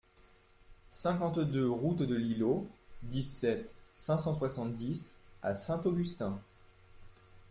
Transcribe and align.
cinquante-deux 0.89 1.69
route 1.69 1.99
de 2.01 2.15
l'Ilot, 2.15 2.67
dix-sept, 3.03 3.75
cinq 3.93 4.17
cent 4.17 4.33
soixante-dix 4.33 5.15
à 5.43 5.53
Saint-Augustin 5.53 6.35